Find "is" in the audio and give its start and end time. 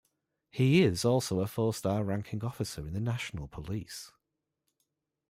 0.81-1.05